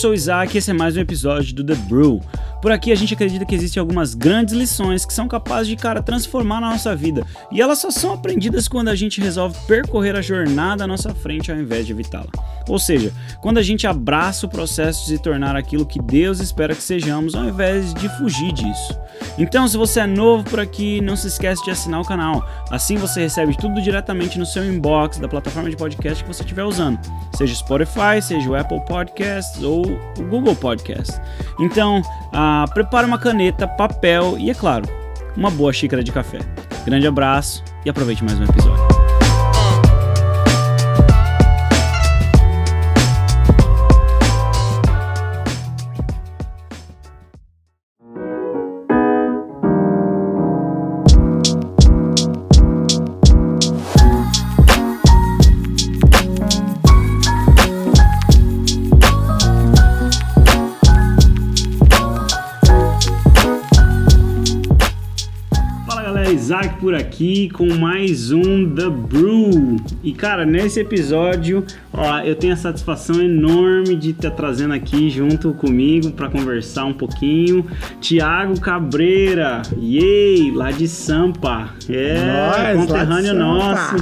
[0.00, 2.22] sou o Isaac e esse é mais um episódio do The Brew.
[2.60, 6.02] Por aqui a gente acredita que existem algumas grandes lições que são capazes de, cara,
[6.02, 7.26] transformar a nossa vida.
[7.50, 11.50] E elas só são aprendidas quando a gente resolve percorrer a jornada à nossa frente
[11.50, 12.30] ao invés de evitá-la.
[12.68, 16.74] Ou seja, quando a gente abraça o processo de se tornar aquilo que Deus espera
[16.74, 18.98] que sejamos ao invés de fugir disso.
[19.38, 22.46] Então, se você é novo por aqui, não se esquece de assinar o canal.
[22.70, 26.64] Assim você recebe tudo diretamente no seu inbox da plataforma de podcast que você estiver
[26.64, 26.98] usando,
[27.36, 31.20] seja Spotify, seja o Apple Podcasts ou o Google Podcasts.
[31.58, 32.02] Então,
[32.72, 34.86] prepare uma caneta, papel e, é claro,
[35.36, 36.38] uma boa xícara de café.
[36.84, 38.99] Grande abraço e aproveite mais um episódio.
[66.80, 69.76] Por aqui com mais um The Brew.
[70.02, 71.62] E cara, nesse episódio,
[72.00, 76.94] ó, eu tenho a satisfação enorme de estar trazendo aqui junto comigo para conversar um
[76.94, 77.66] pouquinho,
[78.00, 81.74] Tiago Cabreira, yay, lá de Sampa.
[81.88, 83.96] É, Nós, conterrâneo nosso.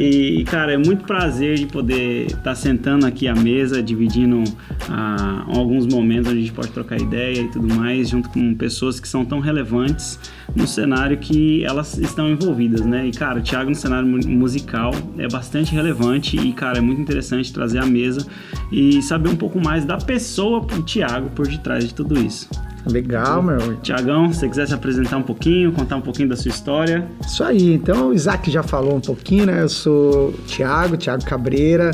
[0.00, 4.44] E cara, é muito prazer de poder estar sentando aqui à mesa, dividindo
[4.88, 9.00] ah, alguns momentos onde a gente pode trocar ideia e tudo mais, junto com pessoas
[9.00, 10.18] que são tão relevantes
[10.54, 13.06] no cenário que elas estão envolvidas, né?
[13.06, 17.31] E, cara, o Thiago no cenário musical é bastante relevante e, cara, é muito interessante
[17.52, 18.26] trazer a mesa
[18.70, 22.48] e saber um pouco mais da pessoa, o Thiago, por detrás de tudo isso.
[22.86, 23.76] Legal, meu.
[23.76, 27.06] Tiagão, se você quiser se apresentar um pouquinho, contar um pouquinho da sua história.
[27.24, 29.62] Isso aí, então o Isaac já falou um pouquinho, né?
[29.62, 31.92] Eu sou Tiago, Tiago Cabreira,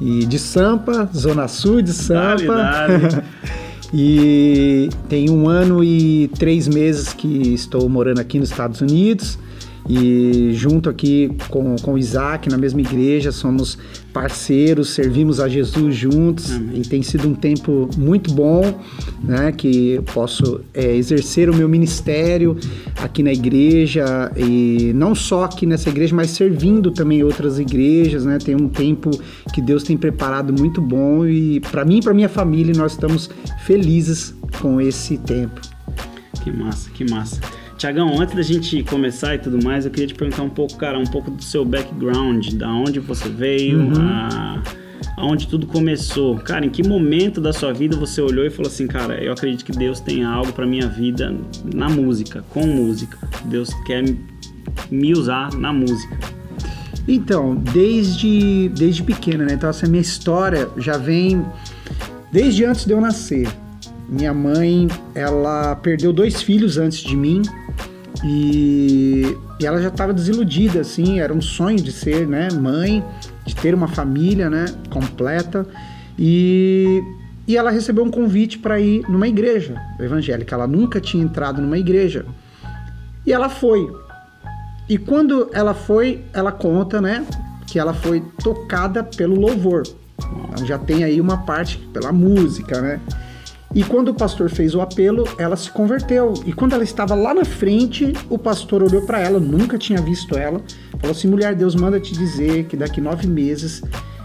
[0.00, 2.36] e de Sampa, Zona Sul de Sampa.
[2.36, 3.22] Dale, dale.
[3.92, 9.38] E tem um ano e três meses que estou morando aqui nos Estados Unidos.
[9.88, 13.78] E junto aqui com, com o Isaac, na mesma igreja, somos
[14.12, 16.80] parceiros, servimos a Jesus juntos Amém.
[16.80, 18.78] e tem sido um tempo muito bom,
[19.22, 19.50] né?
[19.52, 22.56] Que posso é, exercer o meu ministério
[23.00, 28.38] aqui na igreja e não só aqui nessa igreja, mas servindo também outras igrejas, né?
[28.38, 29.10] Tem um tempo
[29.54, 33.30] que Deus tem preparado muito bom e para mim e para minha família nós estamos
[33.64, 35.60] felizes com esse tempo.
[36.42, 37.40] Que massa, que massa.
[37.78, 40.98] Tiagão, antes da gente começar e tudo mais, eu queria te perguntar um pouco, cara,
[40.98, 43.92] um pouco do seu background, da onde você veio, uhum.
[44.00, 44.60] a,
[45.16, 46.36] aonde tudo começou.
[46.38, 49.64] Cara, em que momento da sua vida você olhou e falou assim, cara, eu acredito
[49.64, 51.32] que Deus tem algo para minha vida
[51.72, 53.16] na música, com música.
[53.44, 54.02] Deus quer
[54.90, 56.18] me usar na música.
[57.06, 59.54] Então, desde, desde pequena, né?
[59.54, 61.46] Então, essa minha história já vem
[62.32, 63.48] desde antes de eu nascer.
[64.08, 67.42] Minha mãe, ela perdeu dois filhos antes de mim,
[68.24, 73.04] e, e ela já estava desiludida, assim, era um sonho de ser, né, mãe,
[73.44, 75.66] de ter uma família, né, completa.
[76.18, 77.02] E,
[77.46, 80.54] e ela recebeu um convite para ir numa igreja evangélica.
[80.54, 82.26] Ela nunca tinha entrado numa igreja.
[83.24, 83.88] E ela foi.
[84.88, 87.24] E quando ela foi, ela conta, né,
[87.66, 89.82] que ela foi tocada pelo louvor.
[90.52, 93.00] Então já tem aí uma parte pela música, né?
[93.74, 96.34] E quando o pastor fez o apelo, ela se converteu.
[96.46, 100.36] E quando ela estava lá na frente, o pastor olhou para ela, nunca tinha visto
[100.36, 100.60] ela,
[100.98, 103.82] falou assim: mulher, Deus manda te dizer que daqui nove meses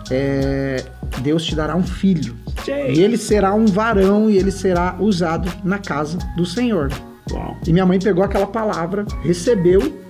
[0.09, 0.83] é,
[1.21, 2.35] Deus te dará um filho.
[2.67, 6.89] E ele será um varão e ele será usado na casa do Senhor.
[7.31, 7.57] Uau.
[7.67, 10.01] E minha mãe pegou aquela palavra, recebeu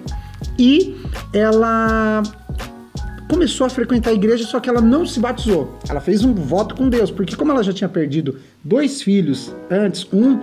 [0.57, 0.95] e
[1.33, 2.21] ela
[3.29, 5.77] começou a frequentar a igreja, só que ela não se batizou.
[5.89, 10.07] Ela fez um voto com Deus, porque como ela já tinha perdido dois filhos antes,
[10.11, 10.39] um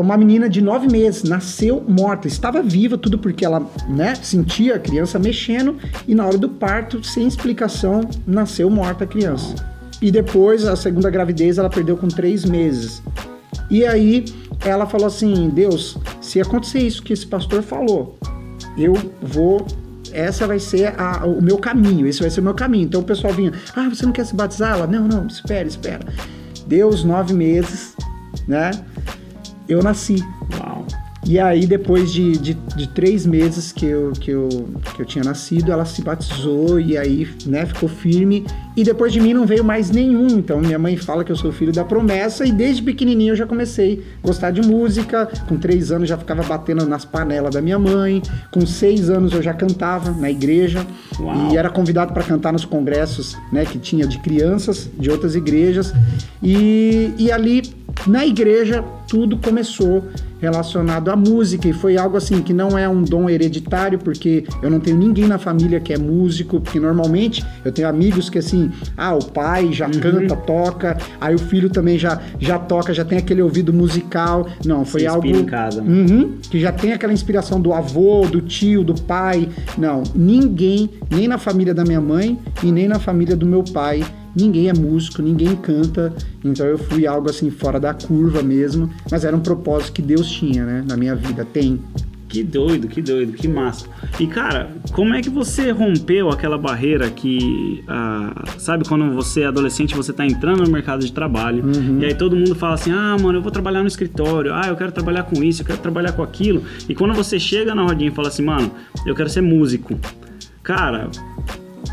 [0.00, 4.78] uma menina de nove meses nasceu morta, estava viva, tudo porque ela né, sentia a
[4.78, 5.76] criança mexendo
[6.08, 9.54] e na hora do parto, sem explicação, nasceu morta a criança.
[10.00, 13.02] E depois, a segunda gravidez, ela perdeu com três meses.
[13.70, 14.24] E aí
[14.64, 18.18] ela falou assim: Deus, se acontecer isso que esse pastor falou,
[18.76, 19.64] eu vou
[20.12, 22.84] essa vai ser a, o meu caminho, esse vai ser o meu caminho.
[22.84, 24.76] Então o pessoal vinha, ah, você não quer se batizar?
[24.76, 26.00] Ela, não, não, espera, espera.
[26.66, 27.96] Deu os nove meses,
[28.46, 28.70] né?
[29.68, 30.16] Eu nasci.
[30.58, 30.71] Uau.
[31.24, 34.48] E aí, depois de, de, de, três meses que eu, que, eu,
[34.96, 38.44] que eu tinha nascido, ela se batizou e aí, né, ficou firme.
[38.76, 40.26] E depois de mim não veio mais nenhum.
[40.26, 42.44] Então, minha mãe fala que eu sou filho da promessa.
[42.44, 45.30] E desde pequenininho eu já comecei a gostar de música.
[45.48, 48.20] Com três anos já ficava batendo nas panelas da minha mãe.
[48.50, 50.84] Com seis anos eu já cantava na igreja.
[51.20, 51.52] Uau.
[51.52, 55.94] E era convidado para cantar nos congressos, né, que tinha de crianças de outras igrejas.
[56.42, 57.62] E, e ali
[58.08, 60.02] na igreja tudo começou
[60.42, 64.68] relacionado à música e foi algo assim que não é um dom hereditário porque eu
[64.68, 68.68] não tenho ninguém na família que é músico porque normalmente eu tenho amigos que assim
[68.96, 70.00] ah o pai já uhum.
[70.00, 74.84] canta toca aí o filho também já já toca já tem aquele ouvido musical não
[74.84, 75.80] foi algo em casa.
[75.80, 79.48] Uhum, que já tem aquela inspiração do avô do tio do pai
[79.78, 84.02] não ninguém nem na família da minha mãe e nem na família do meu pai
[84.34, 86.12] ninguém é músico, ninguém canta,
[86.44, 90.30] então eu fui algo assim fora da curva mesmo, mas era um propósito que Deus
[90.30, 91.80] tinha, né, na minha vida, tem.
[92.28, 93.86] Que doido, que doido, que massa.
[94.18, 99.46] E cara, como é que você rompeu aquela barreira que, ah, sabe, quando você é
[99.48, 101.98] adolescente, você tá entrando no mercado de trabalho, uhum.
[102.00, 104.76] e aí todo mundo fala assim: ah, mano, eu vou trabalhar no escritório, ah, eu
[104.76, 106.62] quero trabalhar com isso, eu quero trabalhar com aquilo.
[106.88, 108.70] E quando você chega na rodinha e fala assim, mano,
[109.04, 110.00] eu quero ser músico.
[110.62, 111.10] Cara,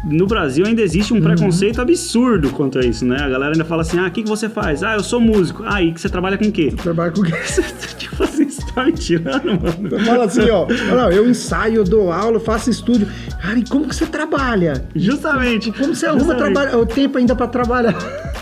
[0.04, 1.24] no Brasil ainda existe um uhum.
[1.24, 3.18] preconceito absurdo quanto a isso, né?
[3.22, 4.84] A galera ainda fala assim: ah, o que, que você faz?
[4.84, 5.64] Ah, eu sou músico.
[5.66, 6.74] Ah, e que você trabalha com o quê?
[6.76, 7.32] Trabalha com o quê?
[7.98, 10.06] tipo assim, você tá me tirando, mano.
[10.06, 10.68] Fala assim, ó.
[10.68, 13.08] Não, eu ensaio, eu dou aula, eu faço estúdio.
[13.42, 14.88] Cara, e como que você trabalha?
[14.96, 15.72] Justamente.
[15.72, 17.96] Como você arruma trabalho, o tempo ainda para trabalhar?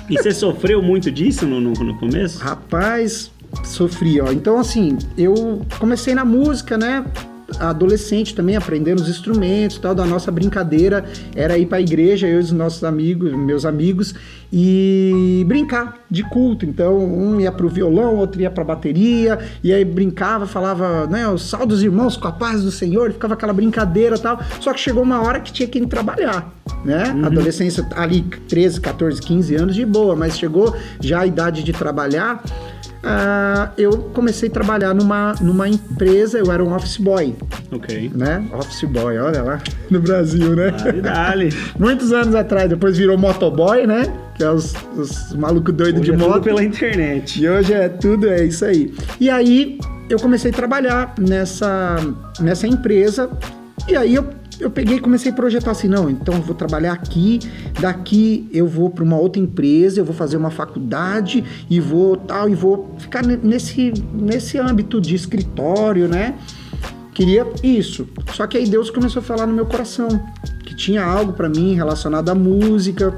[0.10, 2.40] E você sofreu muito disso no, no, no começo?
[2.40, 3.32] Rapaz,
[3.64, 4.32] sofri, ó.
[4.32, 7.06] Então, assim, eu comecei na música, né?
[7.60, 11.06] Adolescente também, aprendendo os instrumentos tal, da nossa brincadeira
[11.36, 14.14] era ir para a igreja, eu e os nossos amigos, meus amigos,
[14.52, 16.66] e brincar de culto.
[16.66, 21.08] Então, um ia para o violão, outro ia para a bateria, e aí brincava, falava,
[21.08, 24.40] né, o sal dos irmãos com a paz do Senhor, ficava aquela brincadeira tal.
[24.60, 26.54] Só que chegou uma hora que tinha que ir trabalhar,
[26.84, 27.12] né?
[27.12, 27.26] Uhum.
[27.26, 32.44] Adolescência ali, 13, 14, 15 anos de boa, mas chegou já a idade de trabalhar
[33.08, 37.36] uh, eu comecei a trabalhar numa, numa empresa, eu era um office boy.
[37.72, 38.12] Ok.
[38.14, 38.44] Né?
[38.54, 40.72] Office boy, olha lá, no Brasil, né?
[40.72, 41.50] Dale, dale.
[41.80, 44.12] Muitos anos atrás, depois virou motoboy, né?
[44.36, 46.34] Que é os, os malucos doidos de é moto.
[46.34, 47.42] Tudo pela internet.
[47.42, 48.94] E hoje é tudo, é isso aí.
[49.20, 51.98] E aí eu comecei a trabalhar nessa,
[52.40, 53.30] nessa empresa.
[53.88, 54.28] E aí eu
[54.60, 57.40] eu peguei e comecei a projetar assim, não, então eu vou trabalhar aqui,
[57.80, 62.50] daqui eu vou para uma outra empresa, eu vou fazer uma faculdade e vou tal
[62.50, 66.36] e vou ficar nesse nesse âmbito de escritório, né?
[67.14, 68.08] Queria isso.
[68.34, 70.08] Só que aí Deus começou a falar no meu coração
[70.64, 73.12] que tinha algo para mim relacionado à música.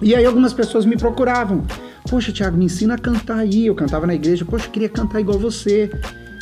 [0.00, 1.62] E aí algumas pessoas me procuravam.
[2.08, 3.66] Poxa, Thiago, me ensina a cantar aí.
[3.66, 4.42] Eu cantava na igreja.
[4.42, 5.90] Poxa, eu queria cantar igual você.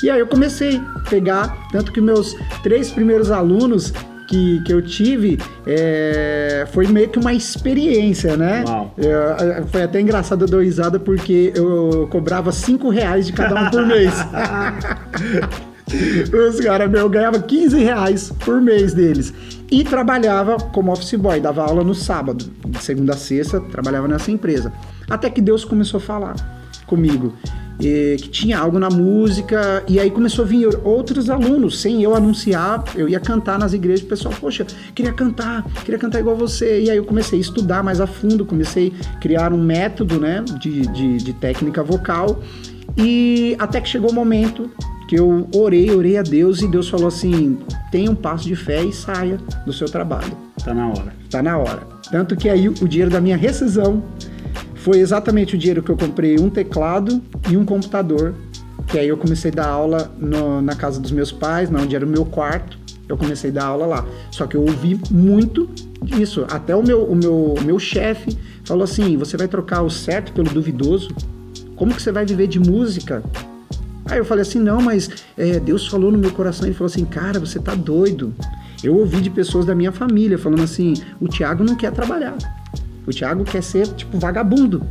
[0.04, 3.92] E aí eu comecei a pegar, tanto que meus três primeiros alunos,
[4.26, 8.64] que, que eu tive é, foi meio que uma experiência, né?
[8.98, 13.86] É, foi até engraçado a risada porque eu cobrava 5 reais de cada um por
[13.86, 14.12] mês.
[16.48, 19.32] Os caras, meu, eu ganhava 15 reais por mês deles.
[19.70, 22.50] E trabalhava como office boy, dava aula no sábado.
[22.66, 24.72] De segunda a sexta, trabalhava nessa empresa.
[25.08, 27.34] Até que Deus começou a falar comigo
[27.80, 32.14] e, que tinha algo na música, e aí começou a vir outros alunos, sem eu
[32.14, 36.82] anunciar, eu ia cantar nas igrejas, o pessoal, poxa, queria cantar, queria cantar igual você,
[36.82, 40.44] e aí eu comecei a estudar mais a fundo, comecei a criar um método, né,
[40.60, 42.40] de, de, de técnica vocal,
[42.96, 44.70] e até que chegou o momento
[45.08, 47.58] que eu orei, orei a Deus, e Deus falou assim,
[47.90, 50.32] tenha um passo de fé e saia do seu trabalho.
[50.64, 51.14] Tá na hora.
[51.28, 51.82] Tá na hora.
[52.10, 54.02] Tanto que aí o dinheiro da minha rescisão
[54.84, 58.34] foi exatamente o dinheiro que eu comprei um teclado e um computador.
[58.86, 62.04] Que aí eu comecei a dar aula no, na casa dos meus pais, onde era
[62.04, 62.78] o meu quarto.
[63.08, 64.06] Eu comecei a dar aula lá.
[64.30, 65.70] Só que eu ouvi muito
[66.02, 66.44] disso.
[66.50, 70.50] Até o meu, o meu, meu chefe falou assim: você vai trocar o certo pelo
[70.50, 71.14] duvidoso?
[71.76, 73.22] Como que você vai viver de música?
[74.04, 76.66] Aí eu falei assim: não, mas é, Deus falou no meu coração.
[76.66, 78.34] Ele falou assim: cara, você tá doido.
[78.82, 82.36] Eu ouvi de pessoas da minha família falando assim: o Tiago não quer trabalhar.
[83.06, 84.82] O Thiago quer ser, tipo, vagabundo.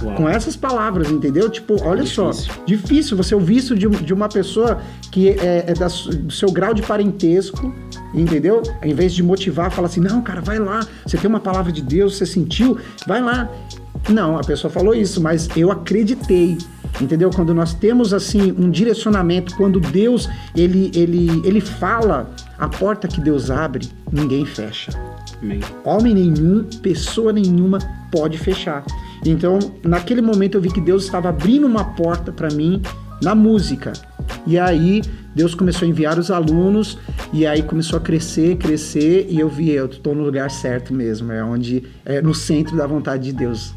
[0.00, 0.14] Uau.
[0.16, 1.50] Com essas palavras, entendeu?
[1.50, 2.32] Tipo, olha difícil.
[2.32, 6.50] só, difícil você ouvir isso de, de uma pessoa que é, é da, do seu
[6.50, 7.72] grau de parentesco,
[8.14, 8.62] entendeu?
[8.80, 11.82] Ao invés de motivar, fala assim: não, cara, vai lá, você tem uma palavra de
[11.82, 13.50] Deus, você sentiu, vai lá.
[14.08, 16.58] Não, a pessoa falou isso, mas eu acreditei.
[17.00, 17.30] Entendeu?
[17.30, 22.30] Quando nós temos assim um direcionamento, quando Deus ele ele ele fala,
[22.62, 24.92] a porta que Deus abre, ninguém fecha.
[25.42, 25.58] Amém.
[25.84, 27.80] Homem nenhum, pessoa nenhuma
[28.12, 28.84] pode fechar.
[29.26, 32.80] Então, naquele momento eu vi que Deus estava abrindo uma porta para mim
[33.20, 33.92] na música.
[34.46, 35.02] E aí
[35.34, 36.96] Deus começou a enviar os alunos
[37.32, 41.32] e aí começou a crescer, crescer e eu vi, eu estou no lugar certo mesmo,
[41.32, 43.74] é onde é no centro da vontade de Deus.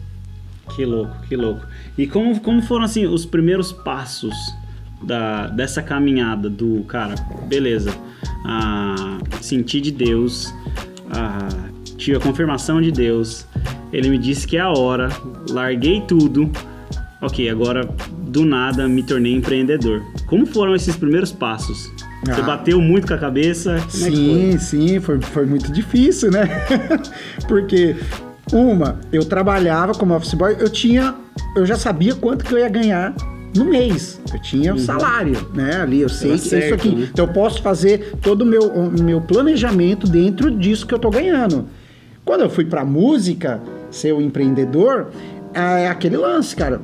[0.75, 1.65] Que louco, que louco.
[1.97, 4.35] E como, como foram assim os primeiros passos
[5.01, 7.15] da, dessa caminhada do cara,
[7.47, 7.91] beleza,
[8.45, 10.53] ah, senti de Deus,
[11.11, 11.49] ah,
[11.97, 13.45] tive a confirmação de Deus,
[13.91, 15.09] ele me disse que é a hora,
[15.49, 16.51] larguei tudo,
[17.21, 17.87] ok, agora
[18.27, 20.03] do nada me tornei empreendedor.
[20.27, 21.91] Como foram esses primeiros passos?
[22.23, 22.43] Você ah.
[22.43, 23.75] bateu muito com a cabeça?
[23.75, 24.59] É sim, foi?
[24.59, 26.47] sim, foi, foi muito difícil, né?
[27.47, 27.95] Porque,
[28.51, 31.15] uma, eu trabalhava como office boy, eu tinha,
[31.55, 33.13] eu já sabia quanto que eu ia ganhar
[33.55, 34.19] no mês.
[34.33, 34.83] Eu tinha o uhum.
[34.83, 35.81] salário, né?
[35.81, 36.95] Ali, eu sei que certo, isso aqui.
[36.95, 37.09] Né?
[37.11, 41.09] Então eu posso fazer todo o meu, o meu planejamento dentro disso que eu tô
[41.09, 41.65] ganhando.
[42.23, 45.07] Quando eu fui pra música, ser o um empreendedor,
[45.53, 46.81] é aquele lance, cara.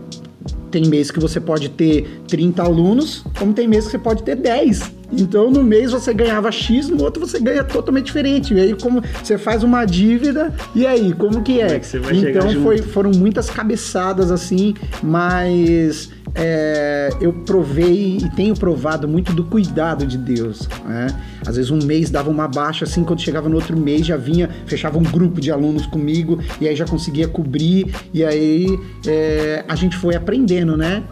[0.70, 4.36] Tem mês que você pode ter 30 alunos, como tem mês que você pode ter
[4.36, 5.02] 10.
[5.12, 8.54] Então, no mês você ganhava X, no outro você ganha totalmente diferente.
[8.54, 11.80] E aí, como você faz uma dívida, e aí, como que é?
[11.80, 14.74] Como é que então, foi, foram muitas cabeçadas assim,
[15.04, 20.68] mas é, eu provei e tenho provado muito do cuidado de Deus.
[20.86, 21.08] Né?
[21.46, 24.50] Às vezes um mês dava uma baixa, assim, quando chegava no outro mês já vinha,
[24.66, 27.94] fechava um grupo de alunos comigo e aí já conseguia cobrir.
[28.14, 31.04] E aí é, a gente foi aprendendo, né?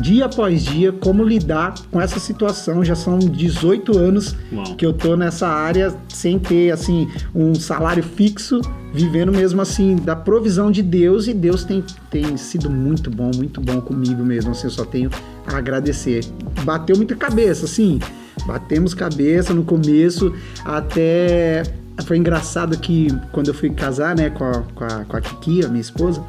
[0.00, 2.84] Dia após dia como lidar com essa situação.
[2.84, 4.76] Já são 18 anos Uau.
[4.76, 8.60] que eu tô nessa área sem ter assim um salário fixo,
[8.92, 13.60] vivendo mesmo assim da provisão de Deus e Deus tem, tem sido muito bom, muito
[13.60, 14.52] bom comigo mesmo.
[14.52, 15.10] Assim, eu só tenho
[15.46, 16.24] a agradecer.
[16.64, 17.98] Bateu muita cabeça, assim.
[18.46, 21.62] Batemos cabeça no começo até
[22.04, 25.64] foi engraçado que quando eu fui casar, né, com a, com a, com a Kiki,
[25.64, 26.22] a minha esposa,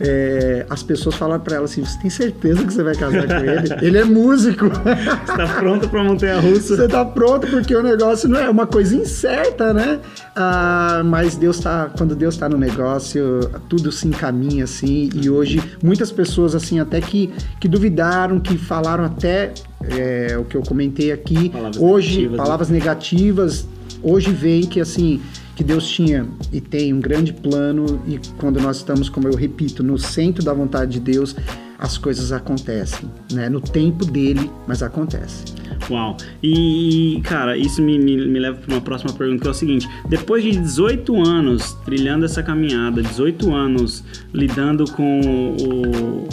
[0.00, 3.34] é, as pessoas falaram para ela assim: Você tem certeza que você vai casar com
[3.34, 3.86] ele?
[3.86, 4.66] Ele é músico.
[4.68, 6.76] Você tá pronto pra montanha russa?
[6.76, 9.98] Você tá pronto porque o negócio não é uma coisa incerta, né?
[10.36, 11.90] Ah, mas Deus tá.
[11.96, 15.10] Quando Deus tá no negócio, tudo se encaminha assim.
[15.14, 19.52] E hoje, muitas pessoas, assim, até que, que duvidaram, que falaram até
[19.82, 21.48] é, o que eu comentei aqui.
[21.48, 22.36] Palavras hoje, negativas, né?
[22.36, 22.78] palavras né?
[22.78, 23.68] negativas,
[24.00, 25.20] hoje vem que assim
[25.58, 29.82] que Deus tinha e tem um grande plano e quando nós estamos, como eu repito,
[29.82, 31.34] no centro da vontade de Deus,
[31.76, 33.48] as coisas acontecem, né?
[33.48, 35.46] No tempo dele, mas acontece.
[35.90, 36.16] Uau!
[36.40, 39.88] E, cara, isso me, me, me leva para uma próxima pergunta, que é o seguinte:
[40.08, 46.28] depois de 18 anos trilhando essa caminhada, 18 anos lidando com o,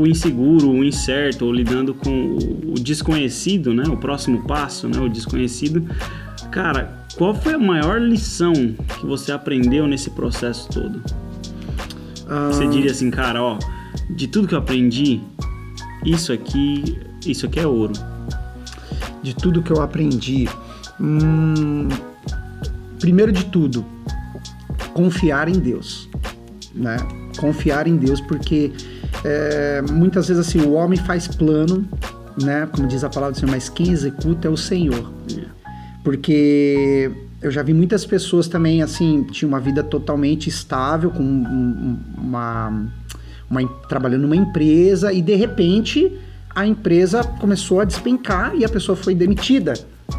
[0.00, 3.84] o inseguro, o incerto, ou lidando com o desconhecido, né?
[3.86, 4.98] O próximo passo, né?
[4.98, 5.86] O desconhecido.
[6.50, 8.52] Cara, qual foi a maior lição
[8.98, 11.02] que você aprendeu nesse processo todo?
[12.28, 12.48] Ah.
[12.50, 13.58] Você diria assim, cara, ó,
[14.10, 15.20] de tudo que eu aprendi,
[16.04, 17.92] isso aqui, isso aqui é ouro.
[19.22, 20.48] De tudo que eu aprendi,
[21.00, 21.88] hum,
[22.98, 23.84] primeiro de tudo,
[24.94, 26.08] confiar em Deus,
[26.74, 26.96] né?
[27.38, 28.72] Confiar em Deus, porque
[29.24, 31.86] é, muitas vezes assim o homem faz plano,
[32.40, 32.68] né?
[32.72, 35.12] Como diz a palavra do Senhor, mas quem executa é o Senhor.
[36.02, 42.88] Porque eu já vi muitas pessoas também, assim, tinham uma vida totalmente estável, com uma,
[43.50, 46.12] uma, trabalhando numa empresa e de repente
[46.54, 49.74] a empresa começou a despencar e a pessoa foi demitida.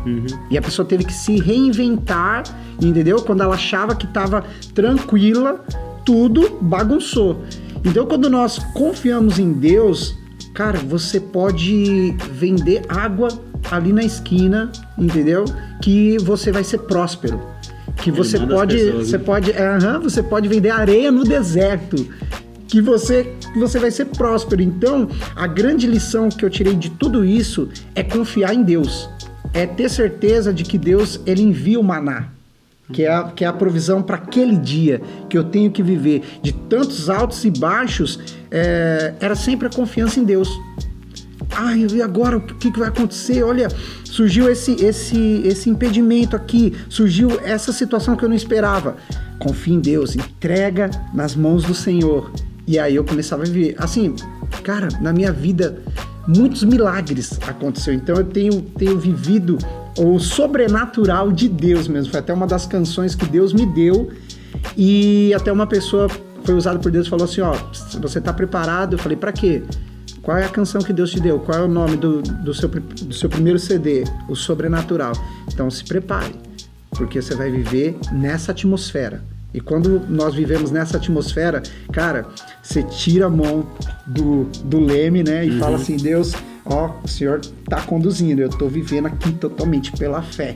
[0.05, 0.25] Uhum.
[0.49, 2.43] E a pessoa teve que se reinventar,
[2.81, 3.21] entendeu?
[3.21, 5.63] Quando ela achava que estava tranquila,
[6.05, 7.43] tudo bagunçou.
[7.85, 10.17] Então, quando nós confiamos em Deus,
[10.53, 13.29] cara, você pode vender água
[13.72, 15.46] ali na esquina, entendeu?
[15.82, 17.41] Que você vai ser próspero.
[17.98, 19.24] Que você pode, pessoas, você né?
[19.24, 22.08] pode, é, uh você pode vender areia no deserto.
[22.67, 24.62] Que você, você vai ser próspero.
[24.62, 29.10] Então, a grande lição que eu tirei de tudo isso é confiar em Deus.
[29.53, 32.29] É ter certeza de que Deus ele envia o maná
[32.91, 36.22] que é a, que é a provisão para aquele dia que eu tenho que viver,
[36.41, 38.20] de tantos altos e baixos,
[38.51, 40.50] é, era sempre a confiança em Deus.
[41.55, 43.43] Ai, e agora o que, que vai acontecer?
[43.43, 43.67] Olha,
[44.03, 48.95] surgiu esse, esse, esse impedimento aqui, surgiu essa situação que eu não esperava.
[49.39, 52.31] Confia em Deus, entrega nas mãos do Senhor.
[52.65, 53.75] E aí eu começava a viver.
[53.77, 54.15] Assim,
[54.63, 55.81] cara, na minha vida,
[56.27, 57.98] muitos milagres aconteceram.
[57.98, 59.57] Então eu tenho, tenho vivido
[59.98, 62.12] o sobrenatural de Deus mesmo.
[62.12, 64.12] Foi até uma das canções que Deus me deu.
[64.77, 66.07] E até uma pessoa
[66.43, 67.53] foi usada por Deus e falou assim: Ó,
[68.01, 68.93] você tá preparado?
[68.93, 69.63] Eu falei: para quê?
[70.23, 71.37] Qual é a canção que Deus te deu?
[71.37, 74.05] Qual é o nome do, do, seu, do seu primeiro CD?
[74.29, 75.11] O Sobrenatural.
[75.51, 76.33] Então se prepare,
[76.91, 79.21] porque você vai viver nessa atmosfera.
[79.53, 81.61] E quando nós vivemos nessa atmosfera,
[81.91, 82.25] cara,
[82.61, 83.67] você tira a mão
[84.07, 85.45] do, do leme, né?
[85.45, 85.59] E uhum.
[85.59, 86.33] fala assim: Deus,
[86.65, 90.55] ó, o Senhor tá conduzindo, eu tô vivendo aqui totalmente pela fé.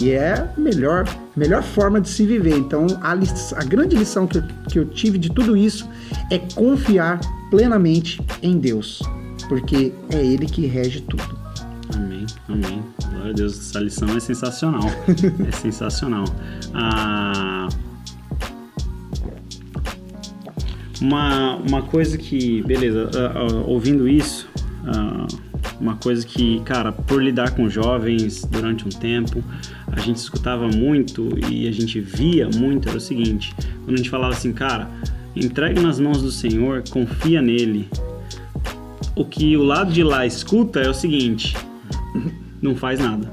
[0.00, 1.04] E é a melhor,
[1.36, 2.56] melhor forma de se viver.
[2.56, 5.88] Então, a, a grande lição que eu, que eu tive de tudo isso
[6.30, 7.20] é confiar
[7.50, 9.02] plenamente em Deus,
[9.48, 11.38] porque é Ele que rege tudo.
[11.94, 12.82] Amém, amém.
[13.10, 14.82] Glória a Deus, essa lição é sensacional.
[15.46, 16.24] é sensacional.
[16.74, 17.68] Ah,
[21.00, 24.48] uma, uma coisa que, beleza, uh, uh, ouvindo isso,
[24.82, 25.26] uh,
[25.80, 29.42] uma coisa que, cara, por lidar com jovens durante um tempo,
[29.86, 34.10] a gente escutava muito e a gente via muito era o seguinte: quando a gente
[34.10, 34.90] falava assim, cara,
[35.44, 37.88] entregue nas mãos do Senhor, confia nele.
[39.16, 41.56] O que o lado de lá escuta é o seguinte:
[42.62, 43.30] não faz nada.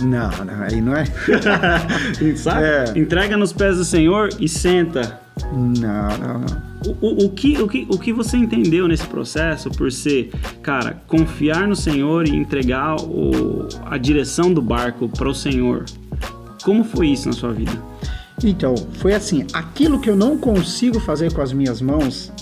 [0.00, 1.04] Não, não, aí não é.
[2.36, 2.64] Sabe?
[2.64, 2.98] É.
[2.98, 5.20] Entrega nos pés do Senhor e senta.
[5.52, 6.66] Não, não, não.
[6.86, 10.30] O, o, o, que, o, que, o que você entendeu nesse processo por ser,
[10.62, 15.84] cara, confiar no Senhor e entregar o, a direção do barco para o Senhor?
[16.62, 17.72] Como foi isso na sua vida?
[18.42, 22.32] Então, foi assim: aquilo que eu não consigo fazer com as minhas mãos,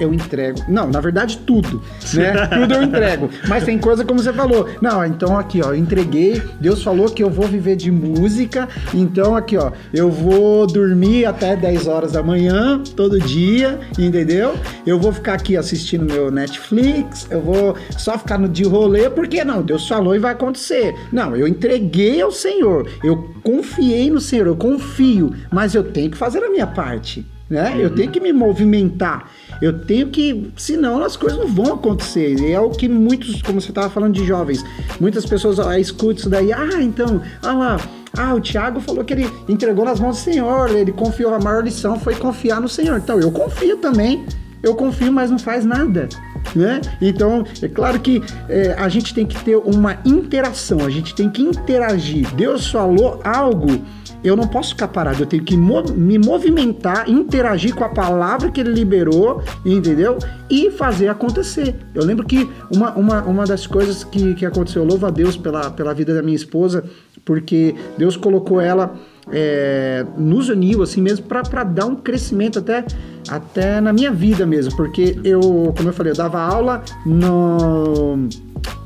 [0.00, 0.64] eu entrego.
[0.66, 1.82] Não, na verdade, tudo,
[2.14, 2.46] né?
[2.48, 3.30] tudo eu entrego.
[3.46, 4.66] Mas tem coisa como você falou.
[4.80, 6.42] Não, então aqui, ó, eu entreguei.
[6.58, 8.66] Deus falou que eu vou viver de música.
[8.94, 14.54] Então aqui, ó, eu vou dormir até 10 horas da manhã, todo dia, entendeu?
[14.86, 17.28] Eu vou ficar aqui assistindo meu Netflix.
[17.30, 20.94] Eu vou só ficar no de rolê, porque não, Deus falou e vai acontecer.
[21.12, 22.88] Não, eu entreguei ao Senhor.
[23.04, 27.74] Eu confiei no Senhor, eu confio, mas eu tenho que fazer a minha parte né?
[27.76, 29.28] Eu tenho que me movimentar.
[29.60, 32.38] Eu tenho que, senão as coisas não vão acontecer.
[32.40, 34.64] E é o que muitos, como você estava falando de jovens,
[34.98, 36.52] muitas pessoas ah, escutam isso daí.
[36.52, 37.80] Ah, então, ah lá,
[38.16, 41.62] ah, o Tiago falou que ele entregou nas mãos do Senhor, ele confiou, a maior
[41.62, 42.98] lição foi confiar no Senhor.
[42.98, 44.24] Então, eu confio também.
[44.62, 46.08] Eu confio, mas não faz nada.
[46.54, 46.80] Né?
[47.00, 51.30] Então, é claro que é, a gente tem que ter uma interação, a gente tem
[51.30, 52.30] que interagir.
[52.34, 53.82] Deus falou algo
[54.22, 58.60] eu não posso ficar parado, eu tenho que me movimentar, interagir com a palavra que
[58.60, 60.18] ele liberou, entendeu?
[60.48, 61.74] E fazer acontecer.
[61.94, 65.36] Eu lembro que uma, uma, uma das coisas que, que aconteceu, eu louvo a Deus
[65.36, 66.84] pela, pela vida da minha esposa,
[67.24, 68.94] porque Deus colocou ela,
[69.30, 72.84] é, nos uniu assim mesmo para dar um crescimento até,
[73.28, 75.40] até na minha vida mesmo, porque eu,
[75.76, 78.28] como eu falei, eu dava aula no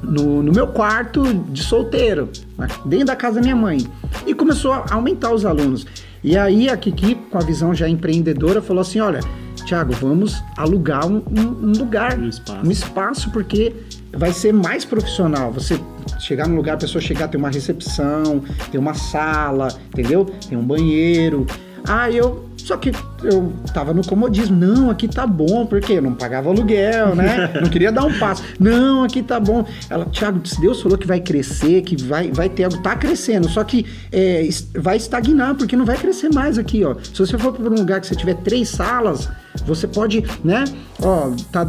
[0.03, 3.79] no, no meu quarto de solteiro, né, dentro da casa da minha mãe.
[4.27, 5.87] E começou a aumentar os alunos.
[6.23, 9.21] E aí a Kiki, com a visão já empreendedora, falou assim: olha,
[9.65, 12.67] Tiago, vamos alugar um, um, um lugar, um espaço.
[12.67, 13.75] um espaço, porque
[14.13, 15.53] vai ser mais profissional.
[15.53, 15.79] Você
[16.19, 20.25] chegar no lugar, a pessoa chegar, tem uma recepção, tem uma sala, entendeu?
[20.49, 21.47] Tem um banheiro.
[21.87, 22.93] Ah, eu só que
[23.25, 24.57] eu tava no comodismo.
[24.57, 27.51] Não, aqui tá bom, porque eu não pagava aluguel, né?
[27.61, 28.43] Não queria dar um passo.
[28.59, 29.65] Não, aqui tá bom.
[29.89, 32.79] Ela, Thiago, Deus falou que vai crescer, que vai, vai ter algo.
[32.79, 36.95] Tá crescendo, só que é, vai estagnar, porque não vai crescer mais aqui, ó.
[37.03, 39.29] Se você for para um lugar que você tiver três salas,
[39.67, 40.65] você pode, né?
[41.01, 41.67] Ó, tá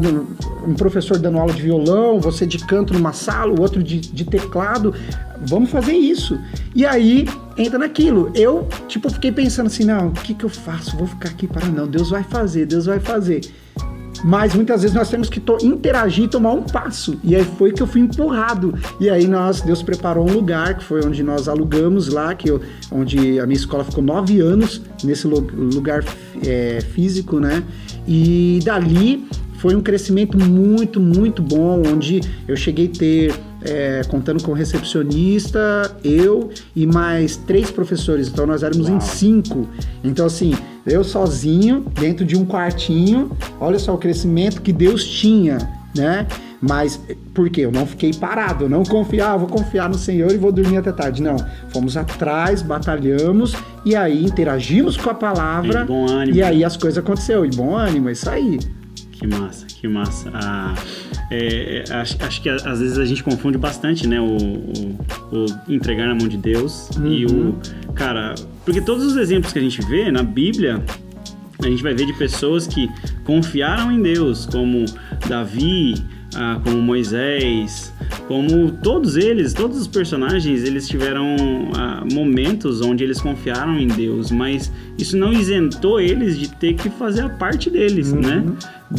[0.65, 4.25] um professor dando aula de violão, você de canto numa sala, o outro de, de
[4.25, 4.93] teclado.
[5.47, 6.39] Vamos fazer isso.
[6.73, 8.31] E aí entra naquilo.
[8.33, 10.97] Eu, tipo, fiquei pensando assim, não, o que que eu faço?
[10.97, 11.88] Vou ficar aqui para não.
[11.88, 13.41] Deus vai fazer, Deus vai fazer.
[14.23, 17.19] Mas muitas vezes nós temos que interagir e tomar um passo.
[17.23, 18.73] E aí foi que eu fui empurrado.
[18.99, 22.60] E aí nós, Deus preparou um lugar, que foi onde nós alugamos lá, que eu,
[22.91, 26.03] onde a minha escola ficou nove anos nesse lugar
[26.43, 27.63] é, físico, né?
[28.08, 29.27] E dali
[29.60, 35.95] foi um crescimento muito, muito bom, onde eu cheguei a ter é, contando com recepcionista,
[36.04, 38.28] eu e mais três professores.
[38.28, 38.97] Então nós éramos Uau.
[38.97, 39.67] em cinco.
[40.04, 40.54] Então, assim,
[40.86, 45.58] eu sozinho, dentro de um quartinho, olha só o crescimento que Deus tinha,
[45.95, 46.28] né?
[46.62, 46.99] Mas
[47.34, 47.62] por quê?
[47.62, 50.78] Eu não fiquei parado, eu não confiava, ah, vou confiar no Senhor e vou dormir
[50.78, 51.21] até tarde.
[51.21, 51.36] Não.
[51.69, 55.86] Fomos atrás, batalhamos e aí interagimos com a palavra.
[56.34, 57.45] E, e aí as coisas aconteceram.
[57.45, 58.60] E bom ânimo, é isso aí.
[59.17, 60.30] Que massa, que massa.
[60.34, 60.75] Ah,
[61.32, 64.19] é, é, acho, acho, que às vezes a gente confunde bastante, né?
[64.19, 67.12] O, o, o entregar na mão de Deus uhum.
[67.12, 67.32] e o.
[67.32, 67.60] Uhum.
[67.93, 70.84] Cara, porque todos os exemplos que a gente vê na Bíblia,
[71.63, 72.89] a gente vai ver de pessoas que
[73.23, 74.84] confiaram em Deus, como
[75.28, 75.95] Davi,
[76.36, 77.93] ah, como Moisés,
[78.28, 81.36] como todos eles, todos os personagens, eles tiveram
[81.76, 86.89] ah, momentos onde eles confiaram em Deus, mas isso não isentou eles de ter que
[86.89, 88.21] fazer a parte deles, uhum.
[88.21, 88.43] né?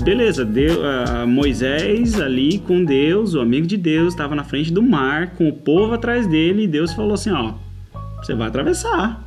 [0.03, 4.83] Beleza, Deus, uh, Moisés ali com Deus, o amigo de Deus, estava na frente do
[4.83, 7.55] mar, com o povo atrás dele, e Deus falou assim: Ó,
[8.21, 9.25] você vai atravessar.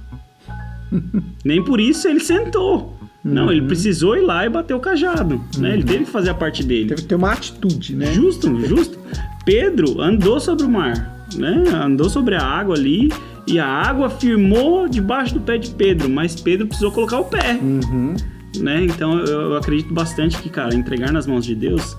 [1.45, 2.98] Nem por isso ele sentou.
[3.23, 3.67] Não, ele uhum.
[3.67, 5.73] precisou ir lá e bater o cajado, né?
[5.73, 5.87] Ele uhum.
[5.87, 6.89] teve que fazer a parte dele.
[6.89, 8.13] Teve que ter uma atitude, né?
[8.13, 8.97] Justo, justo.
[9.43, 11.63] Pedro andou sobre o mar, né?
[11.83, 13.11] Andou sobre a água ali
[13.45, 17.59] e a água firmou debaixo do pé de Pedro, mas Pedro precisou colocar o pé,
[17.61, 18.15] Uhum.
[18.57, 18.83] né?
[18.85, 21.97] Então eu, eu acredito bastante que, cara, entregar nas mãos de Deus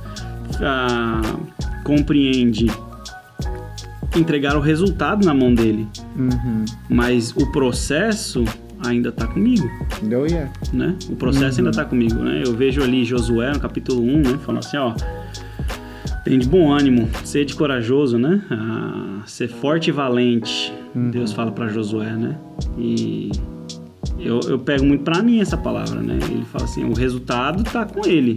[0.63, 1.21] ah,
[1.85, 2.67] compreende
[4.17, 6.65] entregar o resultado na mão dele, Uhum.
[6.89, 8.45] mas o processo
[8.85, 9.69] ainda tá comigo
[10.03, 10.51] Deu yeah.
[10.73, 10.97] né?
[11.09, 12.43] O processo ainda tá comigo, né?
[12.45, 14.39] Eu vejo ali Josué no capítulo 1, né?
[14.45, 14.95] Falando assim, ó.
[16.25, 18.43] Tem de bom ânimo, sede corajoso, né?
[18.51, 20.73] Ah, ser forte e valente.
[20.95, 22.37] Deus fala pra Josué, né?
[22.77, 23.31] E
[24.19, 26.19] eu, eu pego muito pra mim essa palavra, né?
[26.31, 28.37] Ele fala assim, o resultado tá com ele,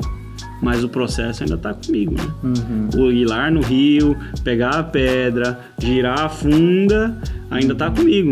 [0.62, 2.34] mas o processo ainda tá comigo, né?
[2.44, 2.90] Uhum.
[3.04, 7.18] O ir lá no rio, pegar a pedra, girar a funda,
[7.52, 8.32] ainda tá comigo.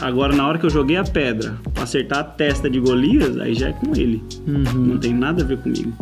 [0.00, 3.54] Agora, na hora que eu joguei a pedra, pra acertar a testa de Golias, aí
[3.54, 4.22] já é com ele.
[4.46, 4.86] Uhum.
[4.86, 5.92] Não tem nada a ver comigo.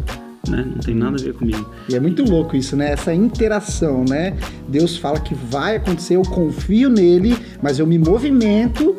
[0.48, 0.64] Né?
[0.66, 1.68] Não tem nada a ver comigo.
[1.88, 2.92] E é muito louco isso, né?
[2.92, 4.36] Essa interação, né?
[4.68, 8.96] Deus fala que vai acontecer, eu confio nele, mas eu me movimento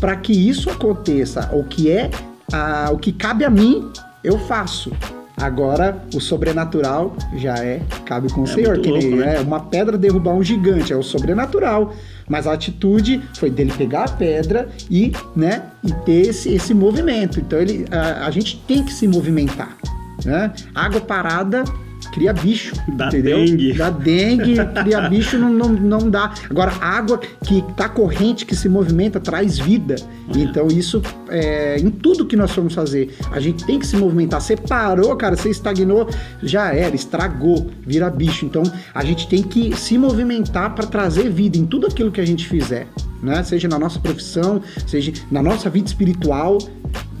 [0.00, 1.48] para que isso aconteça.
[1.52, 2.10] O que é,
[2.52, 3.88] a, o que cabe a mim,
[4.24, 4.92] eu faço.
[5.36, 8.78] Agora, o sobrenatural já é, cabe com o É Senhor.
[8.78, 9.36] Que louco, né?
[9.36, 11.94] é, uma pedra derrubar um gigante, é o sobrenatural.
[12.30, 17.40] Mas a atitude foi dele pegar a pedra e, né, e ter esse, esse movimento.
[17.40, 19.76] Então ele, a, a gente tem que se movimentar.
[20.24, 20.52] Né?
[20.72, 21.64] Água parada
[22.12, 23.38] cria bicho, Dá entendeu?
[23.44, 23.72] dengue.
[23.74, 26.32] Dá dengue, cria bicho, não, não, não dá.
[26.48, 29.96] Agora, água que tá corrente, que se movimenta, traz vida.
[30.34, 33.14] Então, isso é em tudo que nós formos fazer.
[33.30, 34.40] A gente tem que se movimentar.
[34.40, 36.08] Você parou, cara, você estagnou,
[36.42, 38.44] já era, estragou, vira bicho.
[38.44, 38.62] Então,
[38.94, 42.46] a gente tem que se movimentar para trazer vida em tudo aquilo que a gente
[42.48, 42.86] fizer.
[43.22, 43.42] Né?
[43.42, 46.58] Seja na nossa profissão, seja na nossa vida espiritual,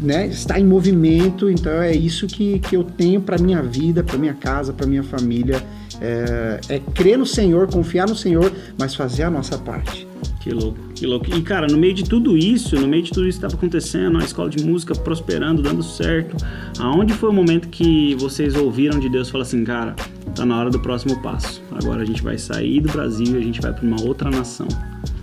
[0.00, 0.26] né?
[0.26, 4.34] Está em movimento, então é isso que, que eu tenho para minha vida, para minha
[4.34, 5.62] casa, para minha família.
[6.00, 10.08] É, é crer no Senhor, confiar no Senhor, mas fazer a nossa parte.
[10.40, 11.26] Que louco, que louco.
[11.34, 14.18] E cara, no meio de tudo isso, no meio de tudo isso que estava acontecendo,
[14.18, 16.34] a escola de música prosperando, dando certo,
[16.78, 19.94] aonde foi o momento que vocês ouviram de Deus falar assim, cara,
[20.34, 21.62] tá na hora do próximo passo.
[21.72, 24.66] Agora a gente vai sair do Brasil e a gente vai para uma outra nação.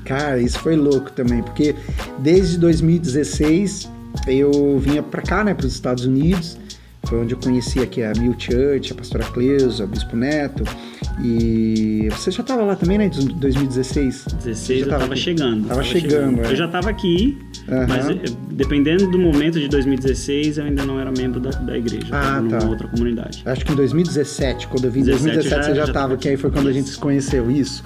[0.08, 1.76] Cara, isso foi louco também, porque
[2.20, 3.90] desde 2016
[4.28, 6.58] eu vinha para cá, né, para os Estados Unidos.
[7.06, 10.64] Foi onde eu conheci aqui a Mill Church, a pastora Cleusa, o Bispo Neto.
[11.24, 14.26] E você já estava lá também, né, em 2016?
[14.44, 15.22] 16 eu tava tava aqui.
[15.22, 15.68] chegando.
[15.68, 16.52] Tava chegando, é.
[16.52, 17.38] Eu já tava aqui,
[17.70, 17.86] Aham.
[17.88, 18.16] mas eh,
[18.52, 22.08] dependendo do momento de 2016, eu ainda não era membro da, da igreja.
[22.12, 22.68] Ah, tava numa tá.
[22.68, 23.42] outra comunidade.
[23.46, 26.18] Acho que em 2017, quando eu vim em 17 2017 já- você já estava, tava
[26.18, 26.94] que aí foi quando a gente Isso.
[26.96, 27.84] se conheceu, isso.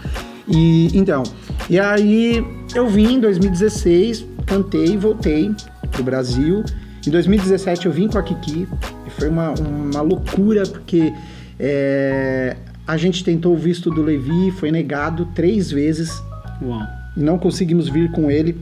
[0.52, 1.24] E então,
[1.70, 5.52] e aí eu vim em 2016, cantei, voltei
[5.92, 6.64] pro Brasil.
[7.06, 8.68] Em 2017 eu vim com a Kiki
[9.08, 11.14] e foi uma, uma loucura porque
[11.60, 16.22] é, a gente tentou o visto do Levi, foi negado três vezes
[16.62, 16.82] Uau.
[17.16, 18.60] e não conseguimos vir com ele.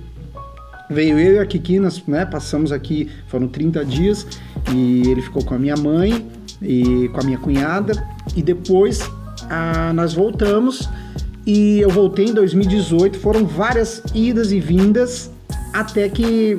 [0.90, 4.26] Veio eu e a Kiki, nós né, passamos aqui, foram 30 dias,
[4.74, 6.28] e ele ficou com a minha mãe
[6.62, 7.94] e com a minha cunhada,
[8.36, 9.08] e depois
[9.50, 10.90] ah, nós voltamos,
[11.50, 15.32] e eu voltei em 2018, foram várias idas e vindas,
[15.74, 16.56] até que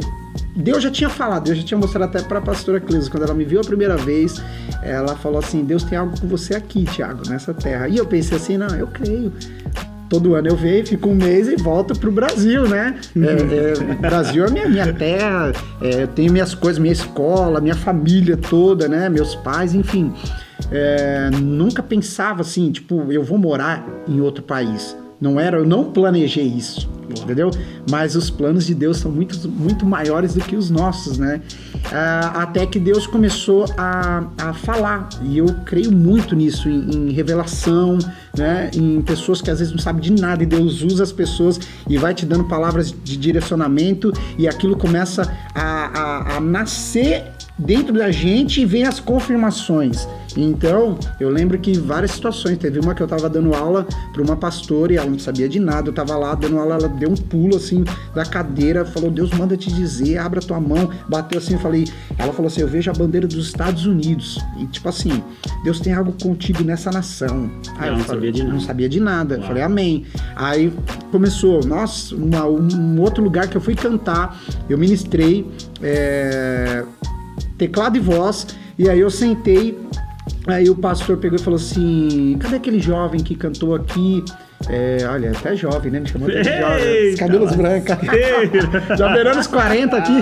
[0.57, 3.33] Deus já tinha falado, Deus já tinha mostrado até para a pastora Cleusa, quando ela
[3.35, 4.42] me viu a primeira vez,
[4.83, 7.87] ela falou assim, Deus tem algo com você aqui, Tiago, nessa terra.
[7.87, 9.33] E eu pensei assim, não, eu creio.
[10.09, 12.98] Todo ano eu venho, fico um mês e volto pro Brasil, né?
[13.16, 17.76] É, é, Brasil é minha, minha terra, é, eu tenho minhas coisas, minha escola, minha
[17.76, 19.09] família toda, né?
[19.09, 20.12] Meus pais, enfim.
[20.70, 24.96] É, nunca pensava assim, tipo, eu vou morar em outro país.
[25.20, 27.51] Não era, eu não planejei isso, entendeu?
[27.90, 31.42] Mas os planos de Deus são muito, muito maiores do que os nossos, né?
[31.92, 37.12] Ah, até que Deus começou a, a falar, e eu creio muito nisso, em, em
[37.12, 37.99] revelação,
[38.35, 38.70] né?
[38.75, 41.99] Em pessoas que às vezes não sabem de nada, e Deus usa as pessoas e
[41.99, 47.25] vai te dando palavras de direcionamento, e aquilo começa a, a, a nascer
[47.61, 50.07] dentro da gente e vem as confirmações.
[50.37, 54.37] Então, eu lembro que várias situações, teve uma que eu tava dando aula para uma
[54.37, 57.16] pastora e ela não sabia de nada, eu tava lá dando aula, ela deu um
[57.16, 60.88] pulo assim da cadeira, falou: "Deus manda te dizer, abra tua mão".
[61.09, 61.85] Bateu assim, eu falei,
[62.16, 64.38] ela falou assim: "Eu vejo a bandeira dos Estados Unidos".
[64.59, 65.20] E tipo assim,
[65.64, 67.51] Deus tem algo contigo nessa nação.
[67.77, 68.53] Aí Ela eu não falei, sabia de nada.
[68.55, 69.35] Não sabia de nada.
[69.35, 69.49] Eu Uau.
[69.49, 70.05] falei: "Amém".
[70.37, 70.73] Aí
[71.11, 75.44] começou, nossa, uma- um outro lugar que eu fui cantar, eu ministrei
[75.83, 76.85] é,
[77.61, 78.46] teclado e voz,
[78.79, 79.79] e aí eu sentei,
[80.46, 84.25] aí o pastor pegou e falou assim: cadê aquele jovem que cantou aqui?
[84.68, 86.01] É, olha, até jovem, né?
[86.01, 87.16] Me chamou até de jovem.
[87.16, 87.96] Cabelos brancos.
[88.99, 90.12] Já beirando os 40 aqui.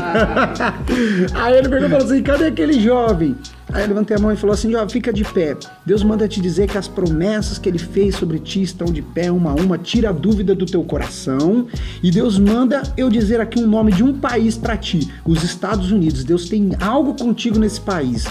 [1.34, 3.36] Aí ele perguntou assim: cadê aquele jovem?
[3.72, 5.56] Aí eu levantei a mão e falou assim: ó, fica de pé.
[5.84, 9.30] Deus manda te dizer que as promessas que ele fez sobre ti estão de pé
[9.30, 9.76] uma a uma.
[9.76, 11.66] Tira a dúvida do teu coração.
[12.02, 15.90] E Deus manda eu dizer aqui um nome de um país para ti: os Estados
[15.90, 16.22] Unidos.
[16.22, 18.26] Deus tem algo contigo nesse país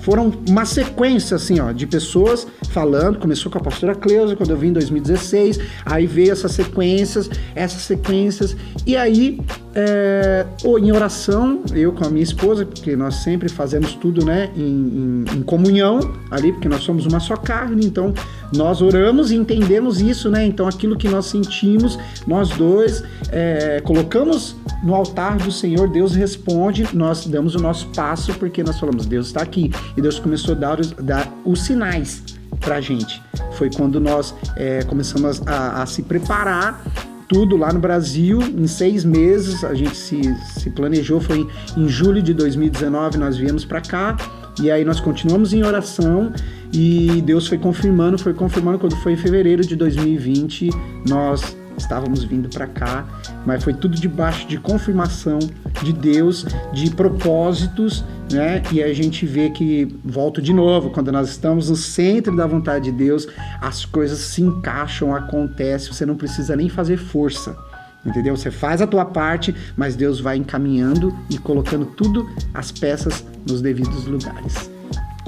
[0.00, 3.18] foram uma sequência assim, ó, de pessoas falando.
[3.18, 7.82] Começou com a pastora Cleusa quando eu vim em 2016, aí veio essas sequências, essas
[7.82, 9.38] sequências, e aí
[9.74, 14.62] é, em oração, eu com a minha esposa, porque nós sempre fazemos tudo, né, em,
[14.62, 18.12] em, em comunhão ali, porque nós somos uma só carne, então
[18.52, 20.44] nós oramos e entendemos isso, né?
[20.44, 26.88] Então aquilo que nós sentimos, nós dois é, colocamos no altar do Senhor, Deus responde,
[26.94, 29.70] nós damos o nosso passo porque nós falamos, Deus está aqui.
[29.96, 32.22] E Deus começou a dar os, dar os sinais
[32.60, 33.22] pra gente.
[33.52, 36.82] Foi quando nós é, começamos a, a se preparar
[37.28, 39.62] tudo lá no Brasil em seis meses.
[39.64, 40.20] A gente se,
[40.58, 44.16] se planejou, foi em, em julho de 2019 nós viemos para cá
[44.60, 46.32] e aí nós continuamos em oração
[46.72, 50.70] e Deus foi confirmando, foi confirmando quando foi em fevereiro de 2020
[51.08, 53.06] nós estávamos vindo para cá,
[53.46, 55.38] mas foi tudo debaixo de confirmação
[55.82, 58.62] de Deus, de propósitos, né?
[58.70, 62.86] E a gente vê que volto de novo, quando nós estamos no centro da vontade
[62.86, 63.26] de Deus,
[63.60, 67.56] as coisas se encaixam, acontecem, você não precisa nem fazer força.
[68.04, 68.34] Entendeu?
[68.34, 73.60] Você faz a tua parte, mas Deus vai encaminhando e colocando tudo as peças nos
[73.60, 74.69] devidos lugares.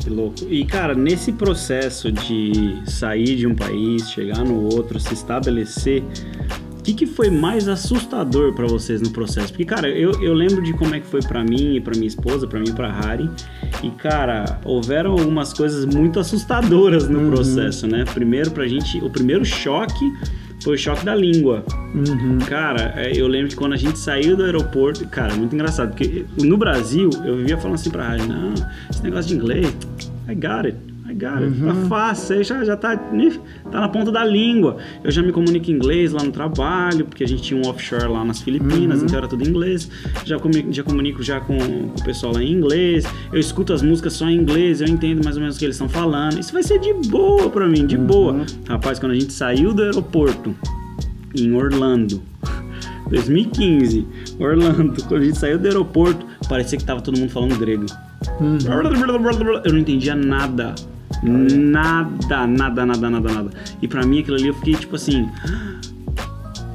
[0.03, 0.35] Que louco.
[0.49, 6.03] E, cara, nesse processo de sair de um país, chegar no outro, se estabelecer,
[6.83, 9.49] o que, que foi mais assustador para vocês no processo?
[9.49, 12.09] Porque, cara, eu, eu lembro de como é que foi para mim e para minha
[12.09, 13.31] esposa, para mim e pra Harry.
[13.85, 17.31] E, cara, houveram algumas coisas muito assustadoras no uhum.
[17.31, 18.05] processo, né?
[18.13, 20.13] Primeiro, pra gente, o primeiro choque
[20.63, 21.65] foi o choque da língua.
[21.95, 22.39] Uhum.
[22.49, 26.25] Cara, é, eu lembro que quando a gente saiu do aeroporto, cara, muito engraçado, porque
[26.43, 28.55] no Brasil eu vivia falando assim pra Rádio, não,
[28.91, 29.73] esse negócio de inglês,
[30.29, 30.77] I got it.
[31.09, 31.59] I got it.
[31.61, 31.83] Tá uhum.
[31.83, 34.77] Tá fácil, aí já, já tá, tá na ponta da língua.
[35.03, 38.11] Eu já me comunico em inglês lá no trabalho, porque a gente tinha um offshore
[38.11, 39.07] lá nas Filipinas, uhum.
[39.07, 39.91] então era tudo em inglês.
[40.25, 43.05] Já comunico, já comunico já com, com, o pessoal lá em inglês.
[43.33, 45.77] Eu escuto as músicas só em inglês, eu entendo mais ou menos o que eles
[45.77, 46.39] estão falando.
[46.39, 48.07] Isso vai ser de boa pra mim, de uhum.
[48.07, 48.47] boa.
[48.69, 50.55] Rapaz, quando a gente saiu do aeroporto
[51.35, 52.23] em Orlando,
[53.11, 54.07] 2015,
[54.39, 57.87] Orlando, quando a gente saiu do aeroporto, parecia que tava todo mundo falando grego.
[58.43, 58.59] Uhum.
[59.65, 60.75] Eu não entendia nada.
[61.23, 63.51] Nada, nada, nada, nada, nada.
[63.81, 65.29] E pra mim aquilo ali eu fiquei tipo assim.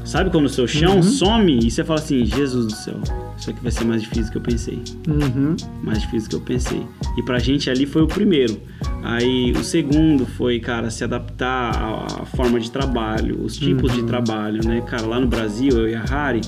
[0.05, 1.03] Sabe quando o seu chão uhum.
[1.03, 2.95] some e você fala assim: Jesus do céu,
[3.37, 4.81] isso aqui vai ser mais difícil do que eu pensei.
[5.07, 5.55] Uhum.
[5.83, 6.83] Mais difícil do que eu pensei.
[7.17, 8.59] E pra gente ali foi o primeiro.
[9.03, 14.01] Aí o segundo foi, cara, se adaptar à forma de trabalho, os tipos uhum.
[14.01, 14.81] de trabalho, né?
[14.81, 16.41] Cara, lá no Brasil, eu e a Harry,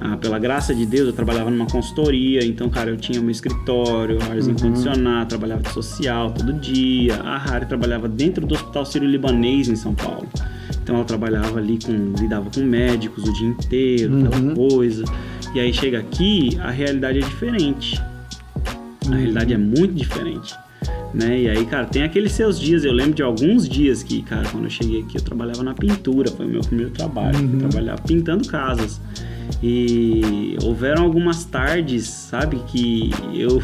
[0.00, 4.18] ah, pela graça de Deus, eu trabalhava numa consultoria, então, cara, eu tinha meu escritório,
[4.30, 4.70] arzinho uhum.
[4.70, 7.16] condicionado, trabalhava de social todo dia.
[7.16, 10.28] A Harry trabalhava dentro do Hospital Sírio-Libanês em São Paulo.
[10.82, 14.26] Então ela trabalhava ali com, lidava com médicos o dia inteiro, uhum.
[14.26, 15.04] aquela coisa.
[15.56, 17.98] E aí chega aqui, a realidade é diferente.
[19.10, 20.54] A realidade é muito diferente.
[21.14, 21.40] Né?
[21.40, 22.84] E aí, cara, tem aqueles seus dias.
[22.84, 26.30] Eu lembro de alguns dias que, cara, quando eu cheguei aqui, eu trabalhava na pintura,
[26.30, 27.38] foi o meu primeiro trabalho.
[27.38, 27.52] Uhum.
[27.54, 29.00] Eu trabalhava pintando casas.
[29.62, 33.62] E houveram algumas tardes, sabe, que eu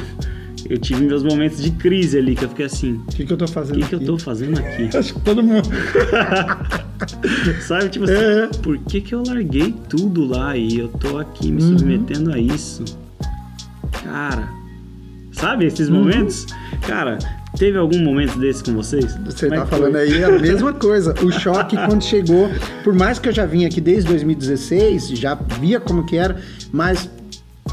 [0.68, 2.94] eu tive meus momentos de crise ali, que eu fiquei assim.
[2.94, 3.84] O que, que eu tô fazendo aqui?
[3.84, 4.90] O que, que eu tô fazendo aqui?
[4.96, 5.68] Acho que todo mundo.
[7.62, 8.46] Sabe, tipo assim, é.
[8.62, 11.78] por que, que eu larguei tudo lá e eu tô aqui me uhum.
[11.78, 12.84] submetendo a isso?
[14.04, 14.48] Cara,
[15.32, 15.96] sabe esses uhum.
[15.96, 16.46] momentos?
[16.86, 17.18] Cara,
[17.58, 19.14] Teve algum momento desse com vocês?
[19.26, 20.00] Você Como é tá falando foi?
[20.00, 21.14] aí a mesma coisa.
[21.22, 22.48] O choque quando chegou,
[22.82, 26.40] por mais que eu já vim aqui desde 2016, já via como que era,
[26.72, 27.10] mas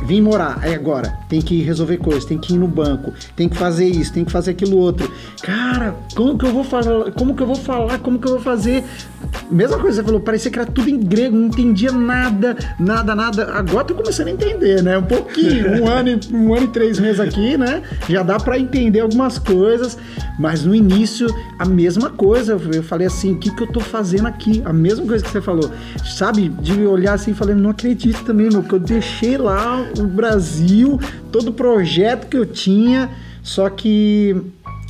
[0.10, 3.56] vim morar, aí agora tem que resolver coisas, tem que ir no banco, tem que
[3.56, 5.08] fazer isso, tem que fazer aquilo outro.
[5.44, 7.12] Cara, como que eu vou falar?
[7.12, 8.00] Como que eu vou falar?
[8.00, 8.84] Como que eu vou fazer?
[9.52, 13.54] Mesma coisa, você falou, parecia que era tudo em grego, não entendia nada, nada, nada.
[13.54, 14.98] Agora tô começando a entender, né?
[14.98, 17.84] Um pouquinho, um ano, um ano e três meses aqui, né?
[18.10, 19.96] Já dá para entender algumas coisas,
[20.40, 21.28] mas no início
[21.60, 22.60] a mesma coisa.
[22.74, 24.64] Eu falei assim, o que que eu tô fazendo aqui?
[24.66, 25.70] A mesma coisa que você falou,
[26.04, 26.50] sabe?
[26.50, 31.00] De olhar assim, falando, não acredito também, meu, que eu deixei lá o Brasil,
[31.32, 33.10] todo o projeto que eu tinha,
[33.44, 34.36] só que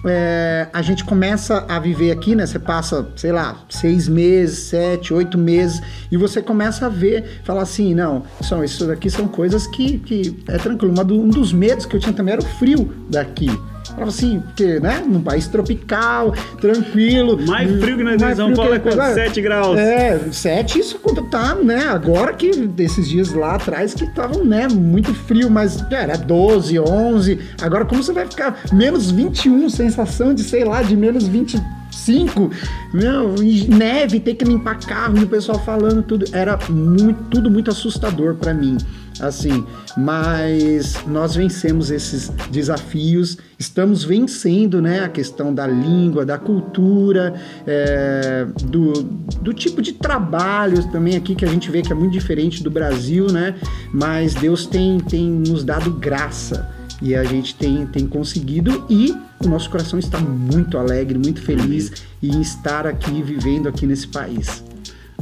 [0.06, 2.45] é, a gente começa a viver aqui, né?
[2.45, 7.63] Você passa, sei lá, seis meses, sete, oito meses, e você começa a ver, falar
[7.63, 10.93] assim, não, são, isso daqui são coisas que, que é tranquilo.
[10.95, 13.50] Mas um dos medos que eu tinha também era o frio daqui.
[13.89, 15.04] Falava assim, porque, né?
[15.06, 17.39] Num país tropical, tranquilo.
[17.45, 19.13] Mais frio que nós mais em São Paulo é quanto?
[19.13, 19.78] 7 graus.
[19.78, 21.88] É, 7 isso quando tá, né?
[21.88, 27.39] Agora que desses dias lá atrás que estavam, né, muito frio, mas era 12, 11.
[27.62, 32.52] Agora como você vai ficar menos 21, sensação de, sei lá, de menos 25.
[32.93, 36.25] Meu, e neve, ter que limpar carro e o pessoal falando tudo.
[36.32, 38.78] Era muito, tudo muito assustador pra mim.
[39.19, 39.65] Assim,
[39.97, 47.34] mas nós vencemos esses desafios, estamos vencendo né, a questão da língua, da cultura,
[47.67, 48.93] é, do,
[49.41, 52.71] do tipo de trabalho também aqui que a gente vê que é muito diferente do
[52.71, 53.55] Brasil, né?
[53.93, 56.69] Mas Deus tem, tem nos dado graça
[57.01, 61.91] e a gente tem, tem conseguido e o nosso coração está muito alegre, muito feliz
[62.21, 64.63] em estar aqui, vivendo aqui nesse país.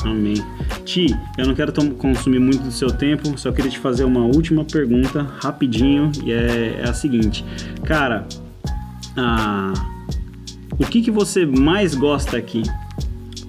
[0.03, 0.36] Amém.
[0.86, 1.07] Ti,
[1.38, 5.23] eu não quero consumir muito do seu tempo, só queria te fazer uma última pergunta,
[5.39, 7.43] rapidinho, e é, é a seguinte.
[7.83, 8.27] Cara,
[9.15, 9.73] ah,
[10.79, 12.63] o que, que você mais gosta aqui?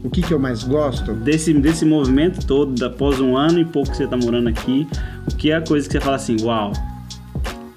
[0.03, 1.13] O que, que eu mais gosto?
[1.13, 4.87] Desse, desse movimento todo, após um ano e pouco que você tá morando aqui,
[5.31, 6.73] o que é a coisa que você fala assim, uau,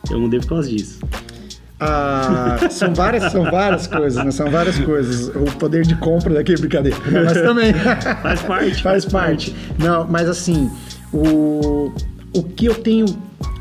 [0.09, 0.99] eu mudei por causa disso?
[1.83, 4.29] Ah, são várias, são várias coisas, né?
[4.29, 5.29] São várias coisas.
[5.29, 7.73] O poder de compra daqui é brincadeira, mas também
[8.21, 8.83] Faz parte.
[8.83, 9.55] faz parte.
[9.79, 10.69] Não, mas assim,
[11.11, 11.91] o,
[12.33, 13.05] o que eu tenho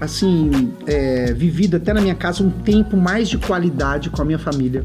[0.00, 4.38] assim é, vivido até na minha casa um tempo mais de qualidade com a minha
[4.38, 4.82] família.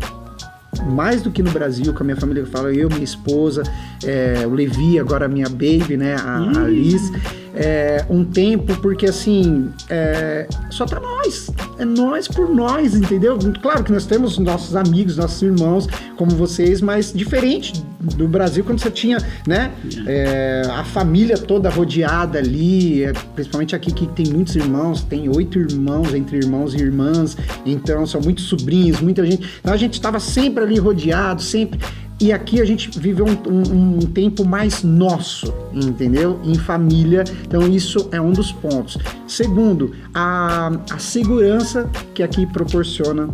[0.88, 3.64] Mais do que no Brasil, com a minha família, eu falo, eu, minha esposa,
[4.04, 7.12] é, o Levi, agora a minha baby, né, a, a Liz.
[7.56, 11.50] É, um tempo, porque assim, é, só tá nós.
[11.80, 13.38] É nós por nós, entendeu?
[13.62, 15.88] Claro que nós temos nossos amigos, nossos irmãos,
[16.18, 19.72] como vocês, mas diferente do Brasil, quando você tinha, né,
[20.06, 25.58] é, a família toda rodeada ali, é, principalmente aqui que tem muitos irmãos, tem oito
[25.58, 29.48] irmãos entre irmãos e irmãs, então são muitos sobrinhos, muita gente.
[29.60, 31.80] Então a gente estava sempre ali rodeado, sempre.
[32.20, 36.40] E aqui a gente vive um, um- um tempo mais nosso, entendeu?
[36.46, 37.26] Em família.
[37.46, 38.98] Então isso é um dos pontos.
[39.28, 43.30] Segundo, a, a segurança que aqui proporciona.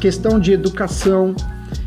[0.00, 1.34] Questão de educação.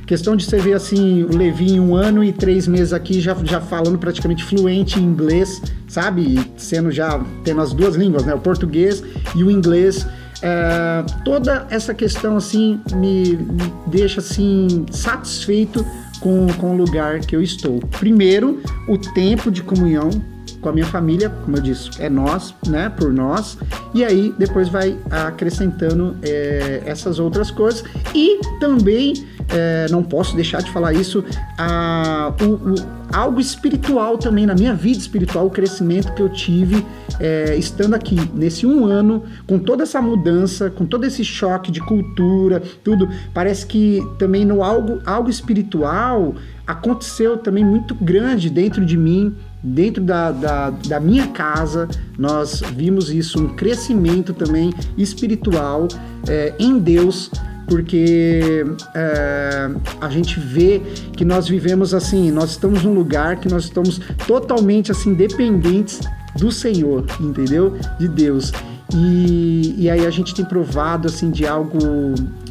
[0.05, 3.59] Questão de você ver assim, o Levi um ano e três meses aqui já, já
[3.59, 6.21] falando praticamente fluente em inglês, sabe?
[6.21, 8.35] E sendo já tendo as duas línguas, né?
[8.35, 9.03] O português
[9.35, 10.05] e o inglês.
[10.43, 15.83] É, toda essa questão assim me, me deixa assim satisfeito
[16.19, 17.79] com, com o lugar que eu estou.
[17.99, 20.09] Primeiro, o tempo de comunhão
[20.65, 23.55] com a minha família, como eu disse, é nós, né, por nós,
[23.93, 27.83] e aí depois vai acrescentando é, essas outras coisas.
[28.15, 29.13] E também
[29.49, 31.23] é, não posso deixar de falar isso,
[31.55, 32.75] a, o- o-
[33.13, 36.83] algo espiritual também na minha vida espiritual, o crescimento que eu tive
[37.19, 41.79] é, estando aqui nesse um ano, com toda essa mudança, com todo esse choque de
[41.79, 46.33] cultura, tudo, parece que também no algo, algo espiritual
[46.65, 53.09] aconteceu também muito grande dentro de mim, dentro da, da, da minha casa, nós vimos
[53.09, 55.87] isso, um crescimento também espiritual
[56.27, 57.31] é, em Deus,
[57.67, 60.79] porque é, a gente vê
[61.17, 65.99] que nós vivemos assim, nós estamos num lugar que nós estamos totalmente assim dependentes
[66.37, 67.75] do Senhor, entendeu?
[67.97, 68.51] De Deus.
[68.93, 71.79] E, e aí a gente tem provado assim de algo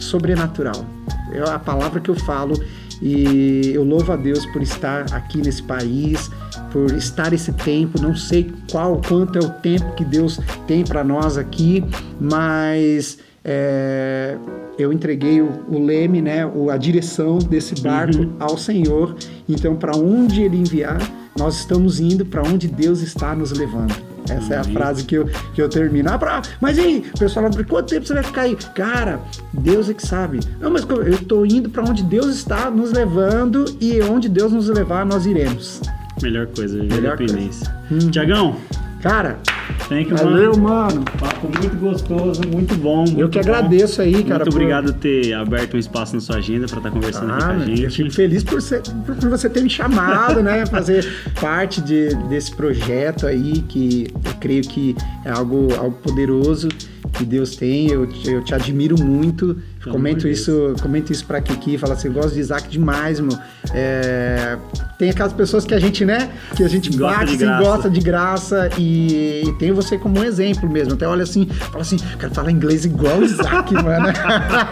[0.01, 0.85] sobrenatural.
[1.33, 2.55] É a palavra que eu falo
[3.03, 6.31] e eu louvo a Deus por estar aqui nesse país,
[6.73, 8.01] por estar esse tempo.
[8.01, 11.85] Não sei qual, quanto é o tempo que Deus tem para nós aqui,
[12.21, 14.37] mas é,
[14.79, 19.15] eu entreguei o, o leme, né, a direção desse barco ao Senhor.
[19.49, 21.01] Então, para onde Ele enviar,
[21.39, 23.95] nós estamos indo para onde Deus está nos levando.
[24.29, 26.11] Essa é a frase que eu, que eu termino.
[26.11, 28.57] Ah, pra- mas e aí, o pessoal fala, quanto tempo você vai ficar aí?
[28.75, 29.21] Cara,
[29.53, 30.41] Deus é que sabe.
[30.61, 34.69] Não, mas eu estou indo para onde Deus está nos levando e onde Deus nos
[34.69, 35.81] levar, nós iremos.
[36.23, 37.75] Melhor coisa, Melhor independência.
[37.91, 37.99] Hum.
[38.11, 38.57] Tiagão,
[39.05, 39.39] Cara,
[39.87, 40.95] thank you, valeu, mano.
[40.95, 41.05] mano.
[41.21, 43.05] Papo muito gostoso, muito bom.
[43.05, 43.45] Eu muito que bom.
[43.55, 44.39] agradeço aí, cara.
[44.39, 47.43] Muito por- obrigado por ter aberto um espaço na sua agenda para estar conversando aqui
[47.43, 47.91] Ah, com a eu gente.
[47.97, 50.65] fico feliz por, ser- por você ter me chamado, né?
[50.65, 51.07] Fazer
[51.39, 56.69] parte de- desse projeto aí, que eu creio que é algo, algo poderoso
[57.15, 57.91] que Deus tem.
[57.91, 59.57] Eu, te- eu te admiro muito.
[59.83, 63.37] Pelo comento isso, comento isso pra Kiki, fala assim, eu gosto de Isaac demais, meu.
[63.73, 64.57] É,
[64.99, 66.31] tem aquelas pessoas que a gente, né?
[66.57, 70.19] Que a gente Gosta bate, de assim, gosta de graça e, e tem você como
[70.21, 70.95] um exemplo mesmo.
[70.95, 74.07] Até olha assim, fala assim, quero falar inglês igual o Isaac, mano.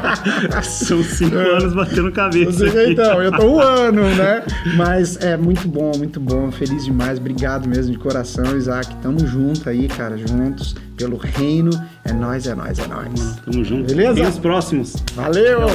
[0.64, 2.66] São cinco anos batendo cabeça.
[2.66, 2.92] Aqui.
[2.92, 4.42] então, eu tô um ano, né?
[4.76, 6.50] Mas é muito bom, muito bom.
[6.50, 7.18] Feliz demais.
[7.18, 8.94] Obrigado mesmo de coração, Isaac.
[9.02, 10.74] Tamo junto aí, cara, juntos.
[11.02, 11.70] Pelo reino.
[12.04, 13.36] É nós, é nós, é nós.
[13.44, 13.86] Tamo junto.
[13.86, 14.14] Beleza?
[14.14, 14.94] Tem os próximos.
[15.14, 15.66] Valeu!